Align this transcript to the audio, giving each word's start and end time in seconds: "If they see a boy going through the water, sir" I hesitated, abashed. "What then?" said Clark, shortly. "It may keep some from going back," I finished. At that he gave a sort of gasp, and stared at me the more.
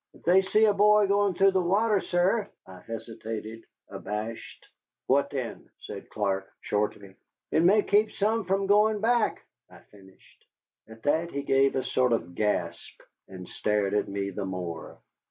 "If 0.15 0.23
they 0.23 0.41
see 0.41 0.65
a 0.65 0.73
boy 0.73 1.05
going 1.05 1.35
through 1.35 1.51
the 1.51 1.61
water, 1.61 1.99
sir" 2.01 2.49
I 2.65 2.79
hesitated, 2.87 3.65
abashed. 3.87 4.65
"What 5.05 5.29
then?" 5.29 5.69
said 5.77 6.09
Clark, 6.09 6.49
shortly. 6.59 7.13
"It 7.51 7.61
may 7.61 7.83
keep 7.83 8.11
some 8.11 8.45
from 8.45 8.65
going 8.65 8.99
back," 8.99 9.45
I 9.69 9.81
finished. 9.91 10.43
At 10.87 11.03
that 11.03 11.29
he 11.29 11.43
gave 11.43 11.75
a 11.75 11.83
sort 11.83 12.13
of 12.13 12.33
gasp, 12.33 12.99
and 13.27 13.47
stared 13.47 13.93
at 13.93 14.07
me 14.07 14.31
the 14.31 14.43
more. 14.43 14.97